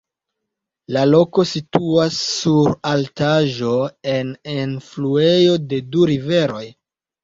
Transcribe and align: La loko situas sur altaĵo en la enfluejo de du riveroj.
La 0.95 1.03
loko 1.09 1.45
situas 1.49 2.17
sur 2.31 2.75
altaĵo 2.95 3.77
en 4.17 4.35
la 4.43 4.59
enfluejo 4.67 5.65
de 5.71 5.85
du 5.95 6.13
riveroj. 6.17 6.69